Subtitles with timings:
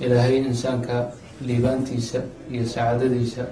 [0.00, 0.96] ilaahay insaanka
[1.46, 2.20] liibaantiisa
[2.52, 3.44] iyo sacaadadiisa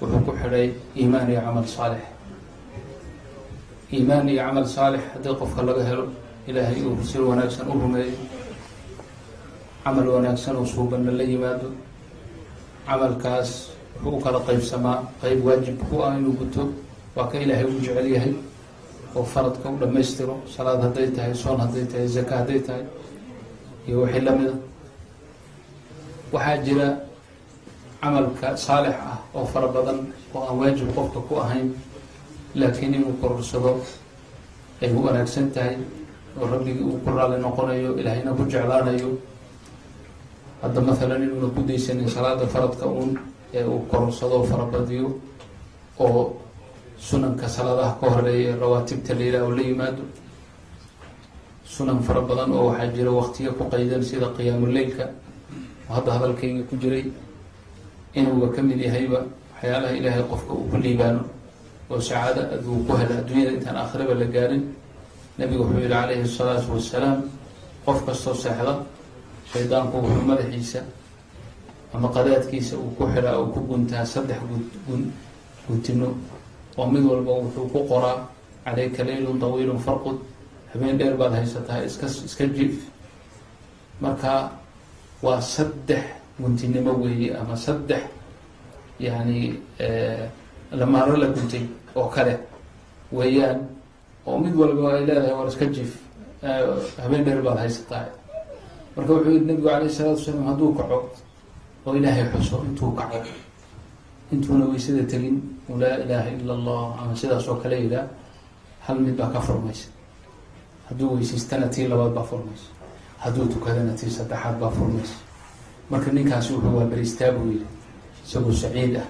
[0.00, 0.66] wuxuu ku xidhay
[1.00, 2.02] iimaan iyo camal saalix.
[3.92, 6.04] Iimaan iyo camal saalix haddii qofka laga helo
[6.48, 8.16] ilaahay uu si wanaagsan u rumeeyo
[9.84, 11.68] camal wanaagsan oo suubanna la yimaado.
[12.86, 13.50] Camalkaas
[14.02, 16.62] wuxuu u kala qeybsamaa qeyb waajib ku ah inuu guto.
[17.16, 18.34] Waa ka ilaahay u jecel yahay
[19.16, 20.36] oo faradka u dhammaystiro.
[20.54, 22.84] Salaad hadday tahay soon hadday tahay zaka hadday tahay
[23.88, 24.52] iyo wixii lamida
[26.32, 26.88] waxaa jira
[28.02, 29.98] camalka saalix ah oo fara badan
[30.34, 31.68] oo aan waajib qofka ku ahayn
[32.54, 33.72] laakiin inuu korursado
[34.82, 35.76] ay u wanaagsan tahay
[36.38, 39.10] oo rabbigii uu ku raali noqonayo ilaahayna ku jeclaanayo.
[40.62, 43.18] Hadda maalan inuuna ku daysanin salaada faradka uun
[43.54, 45.08] ee uu korursado farabadiyo
[46.00, 46.22] oo
[46.98, 50.02] sunanka salaadaha ka horreeya rawaatibta layidhah oo la yimaado.
[51.66, 55.12] Sunan fara badan oo waxaa jira waktiyo ku qaydan sida qiyaamuleylka oo
[55.94, 57.04] hadda hadalkayga ku jiray
[58.18, 59.20] inuuba ka mid yahayba
[59.54, 61.20] waxyaalaha ilaahay qofka uu ku liibaano
[61.90, 64.62] oo sacaado aduu ku hela adduunyada intaan aakhiraba la gaarin.
[65.38, 67.18] Nabigu wuxuu yihi calayhi asalaatu wassalaam
[67.86, 68.74] qof kastoo seexda
[69.52, 70.80] shaydaanku wuxuu madaxiisa
[71.94, 74.40] ama qadaadkiisa uu ku xidhaa oo ku guntaa saddex
[74.88, 75.02] gun
[75.68, 76.08] guntino
[76.78, 78.18] oo mid walba wuxuu ku qoraa
[78.64, 80.18] calayka leylun tawiilun farqud
[80.72, 82.74] habeen dheer baad haysataa iska iska jif
[84.00, 84.32] marka
[85.22, 86.04] waa saddex
[86.40, 88.02] guntinimo weeye ama saddex
[89.00, 89.38] yani
[90.72, 91.64] lamaaro la guntay
[91.96, 92.34] oo kale
[93.12, 93.60] weeyaan
[94.26, 95.90] oo mid walba ay leedahay war iska jif
[97.02, 98.04] habeen dheer baad haysataa.
[98.96, 100.98] Marka wuxuu yihi nabigu alayh isalaatu wasalaam hadduu kaco
[101.86, 103.18] oo ilaahay xuso intuu kaco
[104.32, 105.36] intuuna weysada tegin
[105.68, 108.06] u laa ilaaha ila allah ama sidaas oo kale yidhaah
[108.86, 109.88] hal mid baa ka furmaysa
[110.88, 112.66] hadduu weysaystana tii labaad baa furmaysa
[113.18, 115.14] hadduu tukadana tii saddexaad baa furmaysa
[115.90, 117.66] marka ninkaasi wuxuu waaberistaa buu yihi
[118.26, 119.06] isagoo saciid ah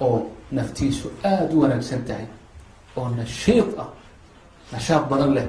[0.00, 2.26] oo naftiisu aada u wanaagsan tahay
[2.96, 3.88] oo nashiid ah
[4.72, 5.46] nashaad badan leh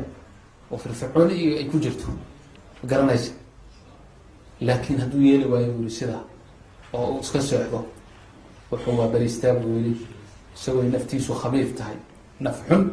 [0.72, 2.08] oo firfircooni iyo ay ku jirto.
[2.86, 3.32] Garanaysa?
[4.62, 6.24] Laakiin hadduu yeeli waayo buu yihi sidaa
[6.94, 7.86] oo uu iska seexdo
[8.72, 10.08] wuxuu waaberistaa buu yihi
[10.56, 11.96] isagooy naftiisu khabiif tahay
[12.40, 12.84] naf xun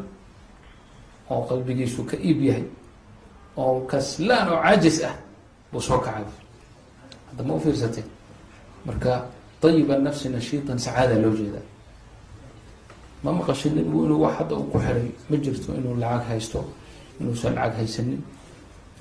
[1.30, 2.64] oo qalbigiisu ka iib yahay
[3.56, 5.14] oo kaslaan oo caajis ah
[5.72, 6.24] buu soo kacay.
[7.30, 8.04] Hadda ma ufiirsatay
[8.86, 9.26] marka
[9.62, 11.62] ayiba nafsi nashiitan sacaada loo jeedaa.
[13.22, 15.08] Ma maqashin nabigu inuu wax hadda uu ku xiray?
[15.28, 16.60] Ma jirto inuu lacag haysto
[17.20, 18.20] inuusan lacag haysanin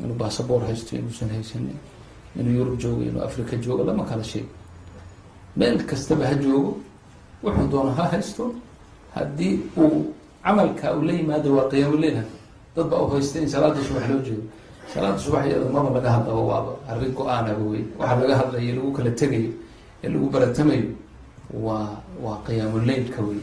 [0.04, 1.78] inuu basaboor haysto inuusan haysanin
[2.36, 4.50] inuu yurub joogo inuu africa joogo lama kala sheego
[5.56, 6.78] meel kastaba ha joogo
[7.44, 8.52] wuxuu doono ha haysto
[9.16, 10.12] haddii uu
[10.44, 12.24] camalka uu la yimaado waa qiyaamuleilha
[12.80, 14.44] dad baa u haysta in salaada subax loo jeedo
[14.94, 19.12] salaada subax iyada maba laga hadlaba waaba arrin go'aanaba wey waxaa laga hadlayo lagu kala
[19.22, 19.52] tegayo
[20.04, 20.88] ee lagu baratamayo
[21.66, 21.92] waa
[22.24, 23.42] waa qiyaamuleylka wey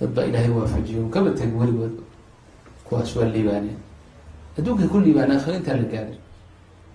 [0.00, 1.94] dad baa ilaahay waafajiyo kaba teg weligood.
[2.86, 3.78] Kuwaas waa liibaaneen
[4.58, 6.18] adduunkay ku liibaaneen akhrintaa la gaarin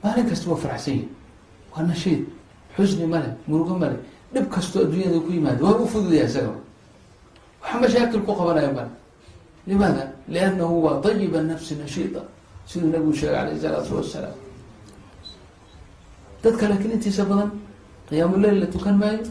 [0.03, 1.08] maalin kasta waa faraxsan yahi
[1.73, 2.22] waa nashiid
[2.78, 3.97] xusni male murugo male
[4.34, 6.52] dhib kastoo adduunyada ku yimaado waa u fududaya isaga
[7.62, 8.91] waxa mashaakil ku qabanaya male
[9.68, 12.21] limaada liannahu waa ayiba nafsi nashiida
[12.69, 14.37] siduu nabigu sheegay alayh isalaatu wasalaam
[16.43, 17.49] dadka laakiin intiisa badan
[18.09, 19.23] qiyaamuleyl la tukan maayo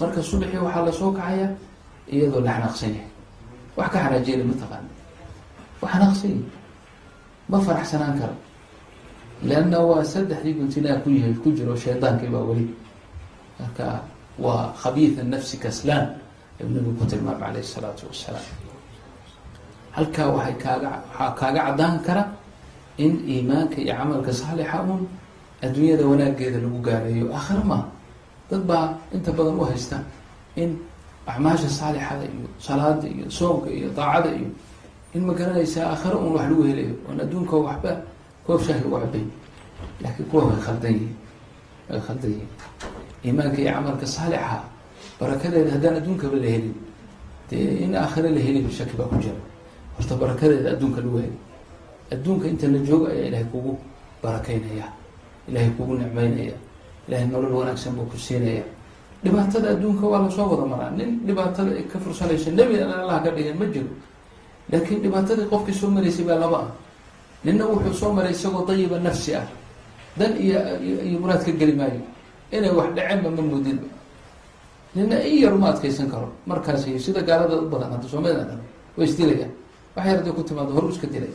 [0.00, 1.48] marka subaxii waxaa la soo kacaya
[2.14, 3.08] iyadoo la xanaaqsan yahay
[3.78, 4.88] wax ka xanaajiyana mataqaana
[5.82, 6.44] wa xanaaqsan yahay
[7.50, 8.36] ma faraxsanaan karo
[9.48, 12.66] leanna waa saddexdii guntinaa ku yahay ku jiro shaydaankii baa weli
[13.60, 13.86] marka
[14.44, 16.06] waa khabiida nafsi kaslaan
[16.60, 18.71] ayuu nabigu ku tilmaamay alayh isalaatu wasalaam
[19.96, 22.22] halkaa waxay kaaga waxaa kaaga caddaan kara
[23.04, 25.02] in iimaanka iyo camalka saalixa un
[25.64, 27.86] adduunyada wanaageeda lagu gaarayo aakhira maaha
[28.50, 29.96] dad baa inta badan u haysta
[30.62, 30.70] in
[31.30, 34.48] acmaasha saalixada iyo salaada iyo soomka iyo daacada iyo
[35.14, 37.90] in ma garanaysaa aakhira un wax lagu helayo oon adduunka waxba
[38.46, 39.24] koob shaahi lagu cabay
[40.02, 41.14] laakiin kuwa way khaldan yihiin
[41.90, 42.50] way khaldan yihiin
[43.24, 44.58] iimaanka iyo camalka saalixa
[45.20, 46.74] barakadeeda haddaan adduunkaba la helin
[47.48, 49.38] dee in aakhira la heliba shaki baa ku jira
[49.96, 51.36] horta barakadeeda adduunka lagu heli
[52.12, 53.72] adduunka inta la joogo ayaa ilaahay kugu
[54.22, 54.86] barakaynaya.
[55.48, 56.54] Ilaahay kugu nicmeynaya
[57.08, 58.62] ilaahay nolol wanaagsan buu ku siinaya.
[59.24, 60.90] Dhibaatada adduunka waa la soo wada maraa.
[60.90, 63.88] Nin dhibaatada ka fursanayso nebi allah ka dhigan ma jiro.
[64.70, 66.70] Laakiin dhibaatadii qofkii soo maraysay baa laba ah.
[67.44, 69.46] Ninna wuxuu soo maray isagoo dayiba nafsi ah.
[70.16, 72.00] Dan iyo iyo muraad ka geli maayo.
[72.52, 73.88] Inay wax dhaceenba ma moodinba
[74.94, 76.28] nina in yar uma adkaysan karo.
[76.46, 77.92] Markaas sida gaalada u badan.
[77.96, 78.58] Hadda soomaalida
[78.96, 79.50] way isdilayaan
[79.96, 81.32] wax yar haday ku timaado hor iska dilay.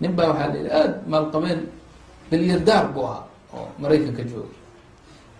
[0.00, 1.60] Nin baa waxaa la yihi aada maalqabeen
[2.30, 4.54] bilyardaar buu ahaa oo maraykanka jooga.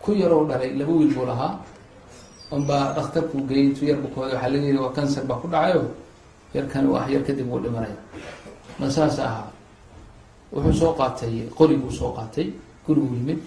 [0.02, 1.52] Ku yaroo dhalay laba wiil buu lahaa.
[2.52, 5.82] Unbaa dhakhtarkuu geeyey intuu yar bukooda waxaa laga yidhi waa cancer baa ku dhacayo.
[6.54, 7.96] Yarkani waa yar kadib wuu dhimanaya
[8.78, 9.46] ma saas ahaa.
[10.52, 12.46] Wuxuu soo qaatay qori buu soo qaatay.
[12.86, 13.40] Gurigu yimid.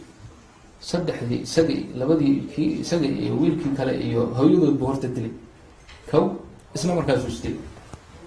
[0.90, 5.32] Saddexdii isagii labadii kii isaga iyo wiilkii kale iyo hooyadood buu horta dilay.
[6.12, 6.26] Kow
[6.76, 7.58] isna markaasuu isdilay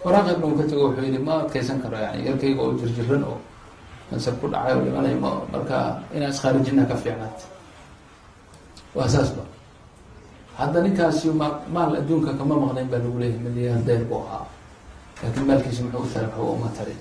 [0.04, 3.38] waraaqeedna uu ka tago wuxuu yihi ma adkaysan karo yani yarkayga oo jirjiran oo
[4.10, 5.78] kansar ku dhacay oo dhimanay ma marka
[6.14, 7.44] inaan iskaarijina ka fiicnaata
[8.96, 9.42] waa saas ba.
[10.58, 14.46] Hadda ninkaasi ma maal adduunka kama maqnayn baa lagu leeyahay milyaandeer buu ahaa.
[15.22, 17.00] Laakiin maalkiisi muxuu u taray waxba uma tarin.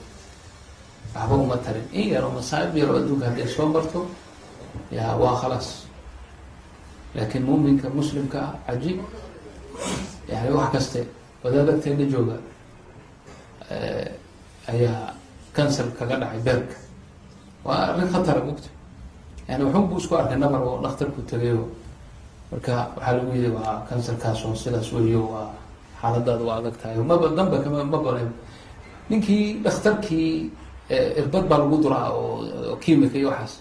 [1.16, 1.86] Waxba uma tarin.
[2.00, 4.06] In yaroo masaa'ib yaroo adduunka hadday soo marto
[4.92, 5.68] ya waa khalaas
[7.16, 9.00] laakiin muuminka muslimka ah cajiib
[10.30, 11.02] yani wax kaste
[11.44, 12.38] wadaadagteena jooga
[14.72, 15.14] ayaa
[15.56, 16.76] cancel kaga dhacay beerka.
[17.66, 18.70] Waa arrin khatara mugta
[19.48, 21.68] yani waxun buu isku arkay nabar oo dhakhtarku tegayo
[22.52, 25.52] marka waxaa lagu yidhi waa cancerkaas oo sidaas weyo waa
[26.02, 26.98] xaaladaada waa adag tahay.
[27.00, 28.30] Maba danba kama ma banen
[29.10, 30.52] ninkii dhakhtarkii
[31.20, 33.54] irbad baa lagu duraa oo kimika iyo waxaas.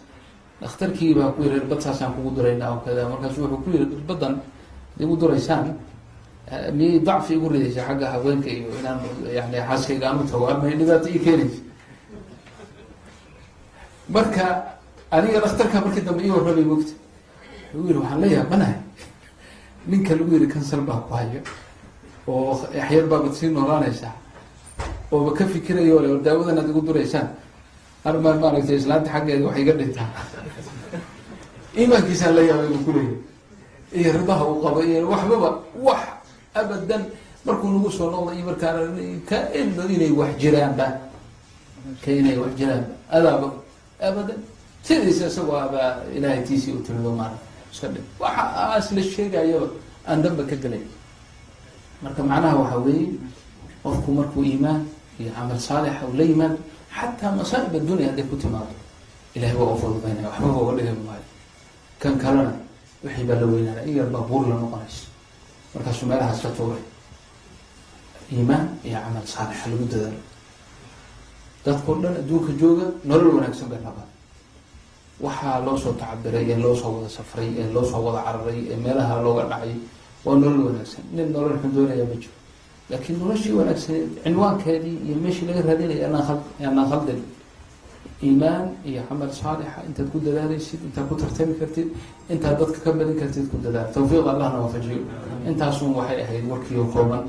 [0.63, 1.81] Dhakhtarkii baa ku yihi irbad
[2.15, 4.35] kugu duraynaa oo kada markaasu wuxuu ku yihi irbadan
[4.97, 5.67] ad igu duraysaan
[6.77, 8.99] miyay dacfi igu ridaysa xagga haweenka iyo inaan
[9.37, 11.61] yani xaaskayga aan u tago ama dhibaato ii keenaysa
[14.15, 14.45] marka
[15.11, 16.93] aniga dhakhtarka markii dambe ii warrabay mogta
[17.75, 18.79] wuxuu yihi waxaan la yaabanahay
[19.91, 21.41] ninka lagu yihi kansal baa ku hayo
[22.29, 24.13] oo axyar baabad sii noolaanaysaa
[25.13, 27.29] ooba ka fikirayo le daawadan aad igu duraysaan.
[28.07, 30.09] Arma maaragtay islaanta xaggeeda wax iga dhintaa
[31.79, 33.19] iimaankiisaan la yaabay buu kuleeyahy
[33.99, 35.49] iyo ridaha uu qabo iyo waxbaba
[35.87, 36.01] wax
[36.61, 37.03] abadan
[37.47, 38.81] markuu nagu soo noqda iyo markaana
[39.29, 40.87] ka ino inay wax jiraanba
[42.03, 43.49] ka inay wax jiraanba adaaba
[44.09, 44.41] abadan.
[44.87, 47.35] Sidiisa isagoo abaa ilaahay tiisii u timido maara
[47.73, 49.67] iska dhi waxaas la sheegayaba
[50.07, 50.83] aan dhanba ka gelay
[52.03, 53.09] marka macnaha waxaa weeye
[53.83, 54.87] qofku markuu iimaan
[55.19, 56.59] iyo camal saalixa u la yimaado
[56.97, 58.75] xataa masaa'ib addunya hadday ku timaado
[59.35, 61.27] ilahay waa u fududaynaya waxbaba uga dhigi maayo.
[61.99, 62.53] Kan kalena
[63.03, 65.16] wixii baa la weynaana in yar baa la noqonayso
[65.77, 66.83] markaasuu meelahaas ka tuuray.
[68.33, 70.21] Iimaan iyo camal saalixa lagu dadaalo.
[71.65, 74.09] Dadkao dhan adduunka jooga nolol wanaagsan bay rabaan.
[75.21, 78.77] Waxaa loo soo tacabiray ee loo soo wada safray ee loo soo wada cararay ee
[78.85, 79.75] meelaha looga dhacay
[80.25, 81.05] waa nolol wanaagsan.
[81.15, 82.35] Nin nolol xun doonaya ma jiro.
[82.91, 87.21] Laakiin noloshii wanaagsaneed cinwaankeedii iyo meeshii laga raadinaya anaan khaldin
[88.27, 91.89] iimaan iyo camal saalixa intaad ku dadaalaysid intaad ku tartami kartid
[92.35, 93.89] intaad dadka ka badin kartid ku dadaal.
[93.97, 95.03] Tawfiiq allahna waafajiyo
[95.49, 97.25] intaasun waxay ahayd warkiio kooban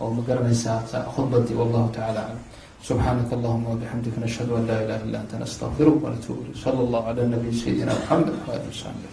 [0.00, 0.78] oo ma garanaysaa
[1.14, 2.40] khudbadii wallahu tacala aclam
[2.88, 7.52] subxaanaka allahuma wabixamdika nashhadu an laa ilaha illa anta nastaqfiruk wanatuub sala allahu cala nabiy
[7.62, 9.08] sayidina maxamed waali wasaxbi